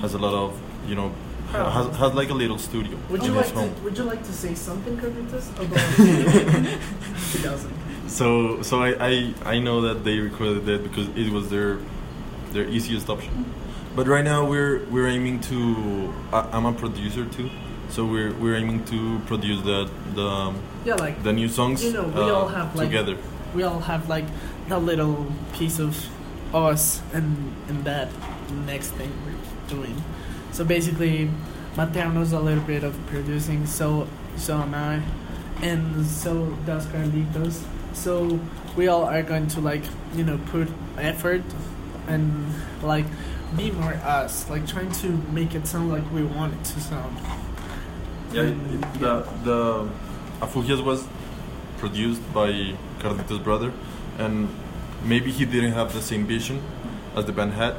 has 0.00 0.14
a 0.14 0.18
lot 0.18 0.34
of 0.34 0.58
you 0.88 0.94
know 0.94 1.12
has, 1.52 1.86
has 1.96 2.14
like 2.14 2.30
a 2.30 2.34
little 2.34 2.58
studio 2.58 2.96
would 3.10 3.20
in 3.20 3.26
you 3.26 3.32
his 3.38 3.46
like 3.52 3.54
home. 3.54 3.74
to 3.74 3.80
would 3.82 3.96
you 3.98 4.04
like 4.04 4.22
to 4.24 4.32
say 4.32 4.54
something 4.54 4.96
Carlitos 4.96 5.50
about 7.40 7.70
So 8.08 8.62
so 8.62 8.82
I, 8.82 8.90
I 9.08 9.34
I 9.54 9.58
know 9.58 9.80
that 9.82 10.04
they 10.04 10.18
recorded 10.18 10.64
that 10.66 10.82
because 10.82 11.08
it 11.16 11.30
was 11.32 11.48
their 11.50 11.78
their 12.52 12.64
easiest 12.68 13.08
option. 13.08 13.44
But 13.94 14.06
right 14.06 14.24
now 14.24 14.44
we're 14.46 14.84
we're 14.90 15.08
aiming 15.08 15.40
to. 15.50 16.12
I, 16.32 16.48
I'm 16.52 16.66
a 16.66 16.72
producer 16.72 17.24
too, 17.26 17.50
so 17.90 18.04
we're 18.06 18.32
we're 18.34 18.56
aiming 18.56 18.84
to 18.86 19.18
produce 19.26 19.60
the 19.62 19.88
the 20.14 20.54
yeah 20.84 20.94
like 20.96 21.22
the 21.22 21.32
new 21.32 21.48
songs 21.48 21.84
You 21.84 21.92
know, 21.92 22.04
we 22.08 22.20
uh, 22.22 22.34
all 22.34 22.48
have, 22.48 22.74
like- 22.74 22.88
together. 22.88 23.16
we 23.54 23.62
all 23.62 23.80
have 23.80 24.08
like 24.08 24.24
a 24.72 24.78
little 24.78 25.26
piece 25.52 25.78
of 25.78 26.08
us 26.54 27.00
and 27.12 27.54
and 27.68 27.84
that 27.84 28.08
next 28.66 28.90
thing 28.90 29.12
we're 29.24 29.74
doing. 29.74 30.02
So 30.52 30.64
basically, 30.64 31.30
Mateo 31.76 32.10
knows 32.10 32.32
a 32.32 32.40
little 32.40 32.64
bit 32.64 32.84
of 32.84 32.94
producing, 33.06 33.66
so 33.66 34.06
so 34.36 34.56
am 34.58 34.74
I, 34.74 35.02
and 35.62 36.06
so 36.06 36.46
does 36.66 36.86
Carlitos. 36.86 37.62
So 37.92 38.40
we 38.76 38.88
all 38.88 39.04
are 39.04 39.22
going 39.22 39.48
to 39.48 39.60
like 39.60 39.84
you 40.14 40.24
know 40.24 40.38
put 40.46 40.68
effort 40.98 41.42
and 42.08 42.52
like 42.82 43.06
be 43.56 43.70
more 43.70 43.94
us, 43.94 44.48
like 44.50 44.66
trying 44.66 44.92
to 44.92 45.08
make 45.32 45.54
it 45.54 45.66
sound 45.66 45.90
like 45.90 46.10
we 46.12 46.24
want 46.24 46.54
it 46.54 46.64
to 46.64 46.80
sound. 46.80 47.16
Yeah, 48.32 48.42
it, 48.42 48.80
the 49.00 49.28
the 49.44 49.88
Afugias 50.40 50.82
was 50.82 51.06
produced 51.78 52.22
by 52.32 52.74
Carlitos' 52.98 53.42
brother, 53.42 53.72
and 54.18 54.48
maybe 55.04 55.30
he 55.30 55.44
didn't 55.44 55.72
have 55.72 55.92
the 55.92 56.02
same 56.02 56.26
vision 56.26 56.62
as 57.16 57.24
the 57.24 57.32
band 57.32 57.52
had. 57.52 57.76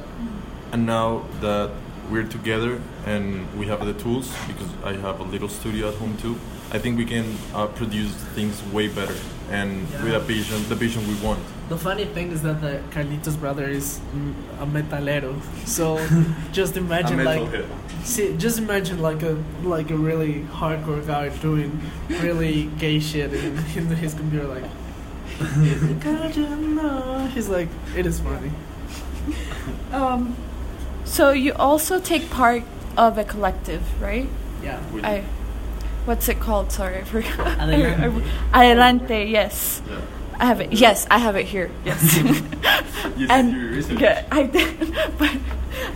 And 0.72 0.86
now 0.86 1.26
that 1.42 1.72
we're 2.10 2.28
together 2.28 2.82
and 3.06 3.52
we 3.58 3.68
have 3.68 3.86
the 3.86 3.94
tools, 3.94 4.34
because 4.48 4.70
I 4.84 4.94
have 4.94 5.20
a 5.20 5.24
little 5.24 5.50
studio 5.50 5.90
at 5.90 5.96
home 5.96 6.18
too, 6.18 6.38
I 6.72 6.80
think 6.80 6.98
we 6.98 7.06
can 7.06 7.38
uh, 7.54 7.68
produce 7.68 8.14
things 8.36 8.64
way 8.74 8.88
better 8.88 9.16
and 9.50 9.88
with 10.04 10.16
a 10.16 10.20
vision, 10.20 10.68
the 10.70 10.76
vision 10.76 11.08
we 11.08 11.16
want. 11.16 11.40
The 11.70 11.78
funny 11.78 12.06
thing 12.06 12.32
is 12.32 12.42
that 12.42 12.62
the 12.62 12.82
Carlitos 12.92 13.40
brother 13.40 13.68
is 13.68 14.00
a 14.60 14.66
metalero. 14.66 15.40
So 15.68 16.00
just 16.52 16.78
imagine 16.78 17.24
like 17.24 17.66
see, 18.04 18.36
just 18.38 18.58
imagine 18.58 19.00
like 19.00 19.22
a 19.24 19.38
like 19.64 19.92
a 19.92 19.98
really 19.98 20.42
hardcore 20.52 21.06
guy 21.06 21.30
doing 21.30 21.80
really 22.10 22.66
gay 22.80 23.00
shit 23.00 23.34
in, 23.34 23.58
in 23.76 23.88
his 23.88 24.14
computer 24.14 24.48
like 24.48 24.64
"God, 24.64 24.72
you 24.72 24.72
know." 24.72 24.83
He's 27.34 27.50
like 27.50 27.70
it 27.96 28.06
is 28.06 28.20
funny. 28.20 28.52
Um, 29.92 30.36
so 31.06 31.32
you 31.32 31.54
also 31.54 32.00
take 32.00 32.30
part 32.30 32.64
of 32.98 33.18
a 33.18 33.24
collective, 33.24 33.82
right? 34.02 34.28
Yeah. 34.62 34.82
I, 35.04 35.24
what's 36.06 36.30
it 36.30 36.40
called? 36.40 36.72
Sorry, 36.72 36.98
I 36.98 37.04
forgot. 37.04 37.60
Adelante. 37.60 38.24
Adelante, 38.54 39.26
yes. 39.26 39.82
Yeah. 39.88 40.02
I 40.40 40.46
have 40.46 40.62
it. 40.62 40.74
Yes, 40.74 41.06
I 41.12 41.20
have 41.20 41.36
it 41.36 41.46
here. 41.46 41.70
Yes. 41.86 42.18
You 43.18 43.28
and 43.30 43.52
did 43.52 43.62
your 43.62 43.72
research. 43.72 44.00
yeah, 44.00 44.26
I 44.32 44.44
did, 44.44 44.96
but 45.20 45.38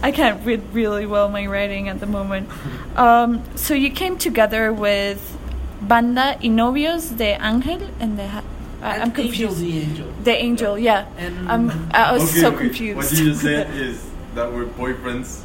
I 0.04 0.12
can't 0.12 0.46
read 0.46 0.62
really 0.74 1.06
well 1.08 1.30
my 1.30 1.48
writing 1.48 1.88
at 1.90 2.00
the 2.00 2.06
moment. 2.06 2.50
Um, 2.96 3.42
so 3.56 3.74
you 3.74 3.90
came 3.90 4.18
together 4.18 4.72
with 4.72 5.38
Banda 5.82 6.38
y 6.44 6.50
Novios 6.50 7.16
de 7.18 7.36
Ángel 7.40 7.90
and 8.00 8.20
the. 8.20 8.44
Ha- 8.82 8.86
I, 8.88 8.96
I'm 8.98 9.10
Angel 9.10 9.24
confused. 9.24 9.60
the 9.62 9.80
Angel. 9.80 10.08
The 10.24 10.32
Angel, 10.36 10.78
yeah. 10.80 11.06
And 11.18 11.50
Um, 11.50 11.90
I 11.94 12.12
was 12.14 12.24
Okay, 12.30 12.40
so 12.42 12.48
okay. 12.50 12.58
confused. 12.58 12.98
What 12.98 13.12
you 13.12 13.26
just 13.32 13.42
said 13.42 13.70
is 13.88 14.04
that 14.36 14.52
we're 14.52 14.66
boyfriends. 14.66 15.42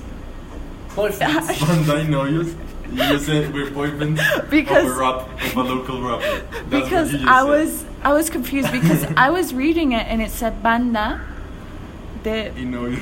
boyfriends. 0.91 1.87
Banda 1.87 2.05
Novios. 2.13 2.55
You 2.91 2.99
just 2.99 3.25
said 3.27 3.53
we're 3.55 3.71
boyfriends 3.71 4.51
Because- 4.51 4.85
of 4.91 4.97
a 4.97 5.01
rap 5.01 5.29
of 5.43 5.57
a 5.57 5.63
local 5.63 6.03
rapper. 6.03 6.45
That's 6.69 6.71
what 6.71 6.71
because 6.85 7.13
you 7.13 7.19
just 7.21 7.31
I 7.31 7.41
said. 7.41 7.49
was 7.49 7.85
I 8.05 8.13
was 8.13 8.29
confused 8.31 8.71
because 8.73 9.05
I 9.17 9.31
was 9.31 9.55
reading 9.55 9.93
it 9.93 10.07
and 10.09 10.21
it 10.21 10.31
said 10.31 10.63
banda 10.63 11.21
de 12.23 12.53
You 12.59 12.95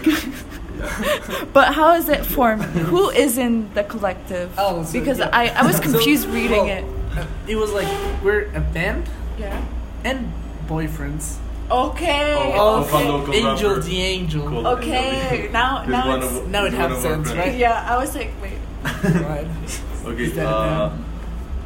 but 1.52 1.74
how 1.74 1.94
is 1.94 2.08
it 2.08 2.24
formed? 2.24 2.62
Who 2.64 3.10
is 3.10 3.36
in 3.36 3.68
the 3.74 3.82
collective? 3.84 4.50
Oh, 4.56 4.84
so, 4.84 4.92
because 4.98 5.18
yeah. 5.18 5.28
I, 5.32 5.48
I 5.48 5.62
was 5.66 5.76
So, 5.76 5.82
confused 5.82 6.26
reading 6.28 6.66
well, 6.66 6.78
it. 6.78 6.84
uh, 7.18 7.26
It 7.48 7.56
was 7.56 7.72
like 7.72 7.88
we're 8.22 8.44
a 8.54 8.60
band 8.60 9.04
Yeah. 9.38 9.60
And 10.04 10.32
boyfriends. 10.68 11.36
Okay. 11.70 12.34
Oh, 12.58 12.78
of 12.82 12.92
a 12.92 12.96
okay. 12.96 13.08
local 13.08 13.34
Angel 13.34 13.70
rapper. 13.70 13.82
the 13.82 14.00
Angel. 14.02 14.48
Called 14.48 14.66
Okay, 14.78 15.48
now- 15.52 15.84
now 15.84 16.08
one 16.08 16.18
it's- 16.18 16.36
of- 16.38 16.48
now 16.48 16.64
it 16.64 16.70
he's 16.72 16.78
has 16.80 16.90
one 16.90 16.98
of 16.98 17.04
our 17.06 17.24
sense, 17.26 17.38
right? 17.38 17.54
Yeah, 17.56 17.86
I 17.88 17.96
was 17.96 18.14
like, 18.16 18.32
wait. 18.42 18.58
right. 19.04 19.46
Okay. 20.06 20.24
Is 20.24 20.34
that 20.34 20.46
Uh, 20.46 20.90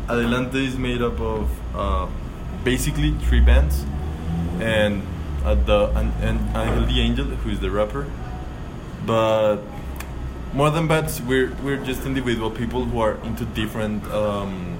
Adelante 0.08 0.58
is 0.66 0.76
made 0.76 1.00
up 1.00 1.18
of 1.20 1.48
uh, 1.74 2.06
basically 2.64 3.12
three 3.28 3.40
bands, 3.40 3.86
and 4.60 5.02
uh, 5.46 5.54
the 5.54 5.88
and, 5.94 6.12
and 6.20 6.36
Angel 6.56 6.84
the 6.84 7.00
Angel, 7.00 7.24
who 7.26 7.50
is 7.50 7.60
the 7.60 7.70
rapper. 7.70 8.04
But 9.06 9.58
more 10.52 10.70
than 10.70 10.88
bands, 10.88 11.22
we're 11.22 11.52
we're 11.62 11.78
just 11.78 12.04
individual 12.04 12.50
people 12.50 12.84
who 12.84 12.98
are 13.00 13.16
into 13.24 13.44
different 13.54 14.04
um, 14.12 14.12
Yeah, 14.12 14.58
it's- 14.58 14.73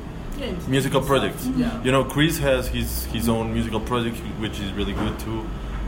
musical 0.68 1.00
projects. 1.00 1.42
stuff. 1.42 1.56
Yeah. 1.56 1.82
You 1.84 1.92
know, 1.92 2.04
Chris 2.04 2.38
has 2.38 2.68
his 2.68 3.04
his 3.06 3.28
own 3.28 3.52
musical 3.52 3.80
project, 3.80 4.16
which 4.40 4.60
is 4.60 4.72
really 4.72 4.92
good 4.92 5.18
too. 5.18 5.44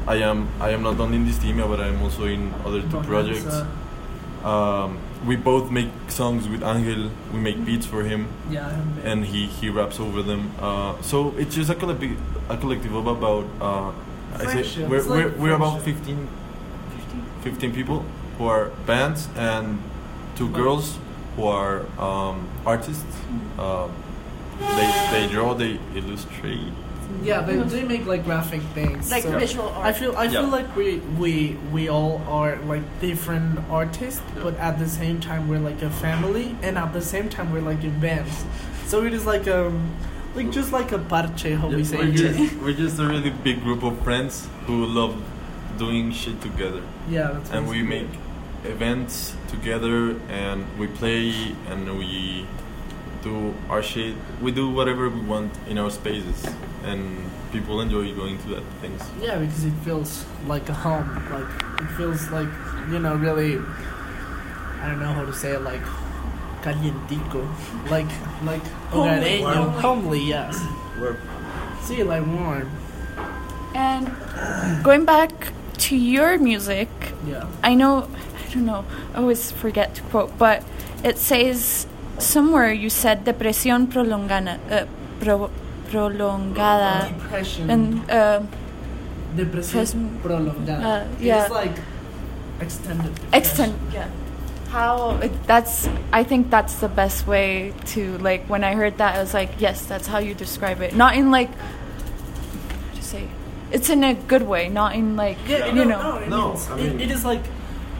I 0.06 0.16
am 0.16 0.48
I 0.60 0.70
am 0.70 0.82
not 0.82 1.00
only 1.00 1.16
in 1.16 1.26
this 1.26 1.38
team, 1.38 1.56
but 1.58 1.80
I 1.80 1.88
am 1.88 2.02
also 2.02 2.24
in 2.24 2.52
other 2.64 2.82
two 2.82 3.00
projects. 3.02 3.54
Um, 4.44 4.98
we 5.26 5.34
both 5.34 5.70
make 5.72 5.88
songs 6.08 6.48
with 6.48 6.62
Angel. 6.62 7.10
We 7.32 7.40
make 7.40 7.64
beats 7.64 7.86
for 7.86 8.04
him, 8.04 8.28
Yeah, 8.48 8.66
I 8.66 8.70
have 8.70 8.94
been. 9.02 9.06
and 9.12 9.24
he 9.24 9.46
he 9.46 9.68
raps 9.70 9.98
over 9.98 10.22
them. 10.22 10.52
Uh, 10.60 10.94
so 11.02 11.34
it's 11.36 11.54
just 11.56 11.70
a 11.70 11.74
collective 11.74 12.16
a 12.48 12.56
collective 12.56 12.94
of 12.94 13.06
about 13.08 13.44
uh, 13.60 13.90
I 14.38 14.62
say 14.62 14.86
we're 14.86 15.02
we're, 15.08 15.30
we're 15.30 15.54
about 15.54 15.82
friendship. 15.82 16.06
15, 16.06 16.28
15 17.42 17.72
people 17.74 18.04
who 18.38 18.46
are 18.46 18.66
bands 18.86 19.28
and 19.36 19.78
two 20.36 20.48
girls 20.50 20.98
who 21.34 21.44
are 21.46 21.82
um, 21.98 22.46
artists. 22.64 23.04
Uh, 23.58 23.88
they 24.58 25.08
they 25.10 25.32
draw, 25.32 25.54
they 25.54 25.78
illustrate. 25.94 26.72
Yeah, 27.22 27.40
they, 27.42 27.56
they 27.56 27.84
make 27.84 28.04
like 28.06 28.25
graphic 28.25 28.62
things. 28.75 29.10
Like 29.10 29.22
so 29.22 29.38
visual 29.38 29.68
art. 29.68 29.86
I 29.86 29.92
feel 29.92 30.16
I 30.16 30.25
Yeah. 30.25 30.40
feel 30.40 30.48
like 30.48 30.75
we 30.76 30.98
we 31.18 31.56
we 31.72 31.88
all 31.88 32.20
are 32.28 32.56
like 32.66 32.82
different 33.00 33.58
artists, 33.70 34.20
but 34.42 34.56
at 34.58 34.78
the 34.78 34.88
same 34.88 35.20
time 35.20 35.48
we're 35.48 35.60
like 35.70 35.80
a 35.82 35.90
family, 35.90 36.56
and 36.62 36.76
at 36.78 36.92
the 36.92 37.00
same 37.02 37.28
time 37.28 37.52
we're 37.52 37.60
like 37.70 37.82
in 37.84 37.98
bands. 38.00 38.44
So 38.86 39.04
it 39.04 39.12
is 39.12 39.25
like 39.26 39.46
um 39.48 39.94
like 40.34 40.50
just 40.50 40.72
like 40.72 40.92
a 40.92 40.98
parche, 40.98 41.56
how 41.56 41.68
we 41.68 41.84
say 41.84 41.96
we're, 41.96 42.12
just, 42.12 42.54
we're 42.62 42.75
just 42.75 42.98
a 42.98 43.06
really 43.06 43.30
big 43.30 43.62
group 43.62 43.82
of 43.82 43.98
friends 44.02 44.46
who 44.66 44.84
love 44.84 45.16
doing 45.78 46.12
shit 46.12 46.40
together. 46.42 46.82
Yeah, 47.08 47.30
that's 47.32 47.50
and 47.50 47.68
we 47.68 47.82
make 47.82 48.08
events 48.64 49.34
together 49.48 50.16
and 50.28 50.66
we 50.78 50.86
play 50.88 51.54
and 51.68 51.98
we 51.98 52.46
do 53.26 53.54
our 53.73 53.83
shit 53.83 54.14
we 54.45 54.50
do 54.61 54.66
whatever 54.78 55.04
we 55.16 55.21
want 55.35 55.52
in 55.71 55.76
our 55.83 55.90
spaces 55.90 56.38
and 56.90 57.02
people 57.52 57.80
enjoy 57.80 58.04
going 58.14 58.37
to 58.42 58.49
that 58.54 58.64
things. 58.80 59.00
Yeah, 59.21 59.38
because 59.38 59.64
it 59.64 59.76
feels 59.85 60.25
like 60.47 60.68
a 60.68 60.75
home. 60.87 61.09
Like 61.37 61.50
it 61.83 61.90
feels 61.99 62.23
like 62.30 62.49
you 62.90 62.99
know 63.04 63.14
really. 63.26 63.52
I 64.83 64.85
don't 64.88 65.00
know 65.00 65.12
how 65.18 65.25
to 65.25 65.33
say 65.33 65.50
it. 65.59 65.62
Like 65.62 65.83
calientico, 66.62 67.42
like 67.90 68.11
like 68.45 68.62
Homely. 68.90 69.40
hogareño, 69.40 69.62
homely. 69.83 70.23
Yes. 70.37 70.54
We're 71.00 71.16
see, 71.83 72.02
like 72.02 72.25
warm. 72.26 72.71
And 73.75 74.04
going 74.85 75.04
back 75.04 75.52
to 75.87 75.97
your 75.97 76.38
music, 76.38 76.88
Yeah. 77.26 77.47
I 77.62 77.75
know, 77.75 78.09
I 78.40 78.54
don't 78.54 78.64
know, 78.64 78.85
I 79.14 79.18
always 79.18 79.50
forget 79.50 79.95
to 79.97 80.02
quote, 80.11 80.38
but 80.38 80.62
it 81.04 81.18
says 81.18 81.87
somewhere 82.18 82.73
you 82.73 82.88
said 82.90 83.25
depresión 83.25 83.87
prolongada, 83.88 84.58
uh, 84.70 84.87
pro, 85.20 85.50
prolongada, 85.90 87.08
Depression. 87.08 87.70
and 87.70 88.11
uh, 88.11 88.40
Depresión 89.37 89.73
Pres- 89.73 89.94
prolongada. 90.23 90.85
uh, 90.85 91.04
yeah. 91.20 91.42
It's 91.44 91.50
like 91.50 91.76
extended. 92.61 93.14
depression. 93.14 93.35
extend. 93.35 93.75
Yeah. 93.92 94.08
How 94.70 95.16
it, 95.23 95.32
that's 95.46 95.88
I 96.12 96.25
think 96.25 96.50
that's 96.50 96.75
the 96.80 96.88
best 96.88 97.26
way 97.26 97.73
to 97.94 98.18
like 98.18 98.44
when 98.49 98.64
I 98.64 98.75
heard 98.75 98.99
that 98.99 99.14
I 99.16 99.20
was 99.20 99.32
like 99.32 99.61
yes 99.61 99.87
that's 99.87 100.06
how 100.08 100.18
you 100.18 100.35
describe 100.35 100.80
it 100.82 100.94
not 100.94 101.14
in 101.16 101.30
like 101.30 101.49
how 101.54 102.94
to 102.96 103.02
say 103.02 103.28
it's 103.70 103.88
in 103.88 104.02
a 104.04 104.12
good 104.14 104.42
way 104.42 104.68
not 104.68 104.94
in 104.96 105.16
like 105.16 105.38
Yeah, 105.46 105.66
you 105.66 105.85
no, 105.85 105.85
know 105.85 106.02
no, 106.02 106.16
it, 106.18 106.28
No, 106.28 106.49
means- 106.49 106.68
I 106.68 106.78
it- 106.80 107.00
it 107.00 107.11
is 107.11 107.25
like 107.25 107.44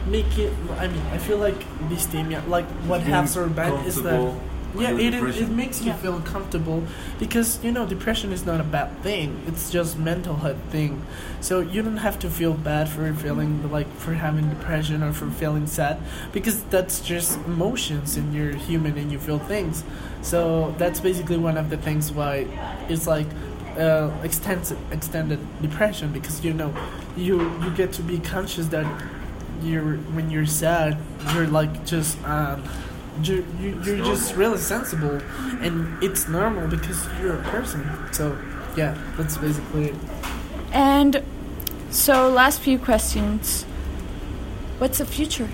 make 0.09 0.37
it. 0.37 0.51
I 0.77 0.87
mean, 0.87 1.01
I 1.11 1.17
feel 1.17 1.37
like 1.37 1.59
dysthymia, 1.89 2.47
like 2.47 2.65
what 2.89 2.99
Being 3.01 3.11
has 3.11 3.37
our 3.37 3.47
bad 3.47 3.85
is 3.85 4.01
that. 4.03 4.33
Yeah, 4.77 4.91
with 4.91 4.99
it, 5.01 5.13
is, 5.13 5.41
it 5.41 5.49
makes 5.49 5.81
you 5.81 5.87
Yeah. 5.87 5.95
feel 5.95 6.19
comfortable 6.19 6.83
because 7.19 7.57
you 7.63 7.71
know 7.71 7.85
depression 7.87 8.31
is 8.33 8.45
not 8.45 8.59
a 8.59 8.65
bad 8.65 9.01
thing. 9.01 9.39
It's 9.47 9.71
just 9.71 9.97
mental 9.97 10.35
health 10.35 10.61
thing. 10.71 11.01
So 11.41 11.61
you 11.61 11.81
don't 11.81 11.97
have 11.97 12.19
to 12.19 12.29
feel 12.29 12.53
bad 12.53 12.89
for 12.89 13.11
feeling 13.13 13.71
like 13.71 13.87
for 13.95 14.13
having 14.13 14.49
depression 14.49 15.01
or 15.01 15.13
for 15.13 15.31
feeling 15.31 15.67
sad 15.67 15.97
because 16.33 16.61
that's 16.63 16.99
just 16.99 17.37
emotions 17.47 18.17
and 18.17 18.33
you're 18.35 18.53
human 18.55 18.97
and 18.97 19.09
you 19.11 19.19
feel 19.19 19.39
things. 19.39 19.83
So 20.21 20.75
that's 20.77 20.99
basically 20.99 21.37
one 21.37 21.57
of 21.57 21.69
the 21.69 21.77
things 21.77 22.11
why 22.11 22.45
it's 22.89 23.07
like 23.07 23.27
uh, 23.79 24.11
extensive 24.21 24.77
extended 24.91 25.39
depression 25.61 26.11
because 26.11 26.43
you 26.43 26.53
know 26.53 26.73
you 27.15 27.39
you 27.63 27.69
get 27.71 27.93
to 27.93 28.03
be 28.03 28.19
conscious 28.19 28.67
that 28.67 28.85
you're 29.63 29.97
when 30.15 30.29
you're 30.29 30.45
sad 30.45 30.97
you're 31.33 31.47
like 31.47 31.85
just 31.85 32.21
um, 32.23 32.63
you, 33.23 33.45
you, 33.59 33.81
you're 33.83 34.05
just 34.05 34.35
really 34.35 34.57
sensible 34.57 35.19
and 35.61 36.01
it's 36.03 36.27
normal 36.27 36.67
because 36.67 37.07
you're 37.19 37.35
a 37.39 37.43
person. 37.43 37.83
So 38.11 38.37
yeah 38.75 38.97
that's 39.17 39.37
basically 39.37 39.89
it. 39.89 39.95
And 40.71 41.23
so 41.89 42.29
last 42.29 42.59
few 42.59 42.77
questions. 42.77 43.63
What's 44.77 44.99
the 44.99 45.05
future? 45.05 45.49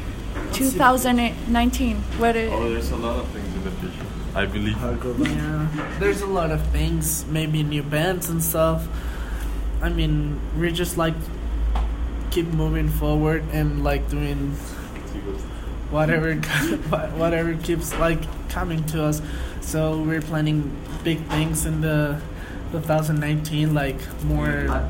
2019 0.53 1.95
what 2.17 2.35
is, 2.35 2.51
oh 2.51 2.69
there's 2.69 2.91
a 2.91 2.95
lot 2.95 3.17
of 3.17 3.27
things 3.29 3.55
in 3.55 3.63
the 3.63 3.71
future 3.71 4.05
i 4.35 4.45
believe. 4.45 4.77
Yeah 5.35 5.97
there's 5.99 6.21
a 6.21 6.27
lot 6.27 6.51
of 6.51 6.61
things 6.67 7.25
maybe 7.27 7.63
new 7.63 7.83
bands 7.83 8.29
and 8.29 8.43
stuff. 8.43 8.87
I 9.81 9.89
mean 9.89 10.39
we're 10.57 10.71
just 10.71 10.97
like 10.97 11.15
keep 12.33 12.47
moving 12.47 12.89
forward 12.89 13.43
and 13.51 13.83
like 13.83 14.09
doing 14.09 14.49
whatever 15.91 16.33
whatever 17.21 17.53
keeps 17.57 17.93
like 17.99 18.19
coming 18.49 18.83
to 18.85 19.03
us. 19.03 19.21
So 19.61 20.01
we're 20.01 20.21
planning 20.21 20.75
big 21.03 21.19
things 21.27 21.65
in 21.67 21.81
the 21.81 22.19
2019 22.71 23.75
like 23.75 23.99
more 24.23 24.65
I, 24.67 24.89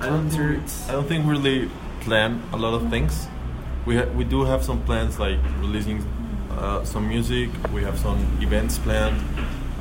I 0.00 0.06
don't 0.06 0.28
think, 0.28 0.42
concerts 0.42 0.88
I 0.90 0.92
don't 0.92 1.08
think 1.08 1.24
we 1.24 1.32
really 1.32 1.70
plan 2.00 2.42
a 2.52 2.58
lot 2.58 2.74
of 2.74 2.90
things. 2.90 3.26
We 3.86 3.96
ha- 3.96 4.10
we 4.14 4.24
do 4.24 4.44
have 4.44 4.62
some 4.62 4.82
plans 4.82 5.18
like 5.18 5.38
releasing 5.60 6.04
uh, 6.50 6.84
some 6.84 7.08
music. 7.08 7.48
We 7.72 7.82
have 7.84 7.98
some 7.98 8.18
events 8.42 8.76
planned 8.78 9.18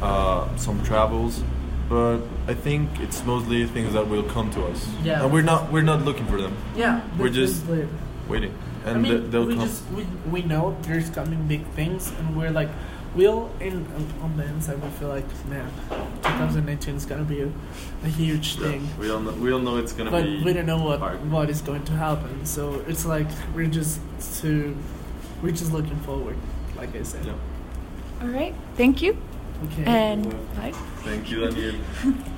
uh, 0.01 0.47
some 0.55 0.81
travels 0.83 1.43
but 1.91 2.19
I 2.47 2.53
think 2.65 2.89
it's 3.05 3.19
mostly 3.25 3.59
things 3.75 3.91
that 3.93 4.05
will 4.07 4.23
come 4.35 4.49
to 4.51 4.61
us 4.71 4.79
Yeah. 5.03 5.21
and 5.23 5.33
we're 5.33 5.47
not 5.51 5.61
we're 5.73 5.87
not 5.93 5.99
looking 6.07 6.25
for 6.33 6.39
them 6.43 6.53
yeah 6.83 7.01
We're 7.19 7.29
just- 7.41 7.67
basically 7.67 7.81
it. 7.83 7.89
waiting 8.33 8.53
and 8.85 8.93
I 8.97 8.99
mean, 8.99 9.11
th- 9.11 9.31
they'll 9.31 9.45
we 9.51 9.55
come 9.55 9.65
just 9.67 9.83
we, 9.97 10.03
we 10.35 10.41
know 10.51 10.63
there's 10.87 11.09
coming 11.17 11.41
big 11.47 11.63
things, 11.77 12.01
and 12.17 12.25
we're 12.37 12.49
like, 12.59 12.69
we'll 13.17 13.51
in 13.59 13.75
uh, 13.85 14.23
on 14.25 14.31
the 14.37 14.45
inside 14.53 14.77
we 14.81 14.89
feel 14.97 15.09
like, 15.17 15.29
man, 15.53 15.69
2019 16.23 16.95
is 16.95 17.05
gonna 17.05 17.23
be 17.35 17.41
a, 17.41 17.49
a 18.03 18.07
huge 18.07 18.47
Yeah, 18.57 18.63
thing, 18.71 18.81
we 18.99 19.05
don't 19.07 19.23
know, 19.25 19.33
we 19.43 19.49
don't 19.53 19.63
know 19.63 19.77
it's 19.77 19.93
gonna 19.93 20.09
but 20.09 20.23
be 20.23 20.37
But 20.37 20.45
we 20.47 20.53
don't 20.53 20.65
know 20.65 20.81
what 20.83 20.97
hard. 20.99 21.19
what 21.31 21.47
is 21.51 21.61
going 21.61 21.83
to 21.91 21.93
happen. 22.07 22.43
So 22.55 22.81
it's 22.87 23.05
like 23.05 23.27
we're 23.53 23.67
just 23.79 23.99
to 24.41 24.75
we're 25.43 25.51
just 25.61 25.71
looking 25.77 25.99
forward, 26.07 26.37
like 26.75 26.95
I 26.95 27.03
said. 27.03 27.23
Yeah. 27.25 27.33
all 28.23 28.29
right 28.39 28.55
thank 28.77 29.01
you 29.03 29.11
Okay. 29.63 29.83
and 29.85 30.25
Thank 31.03 31.29
you, 31.29 31.47
Daniel. 31.47 31.75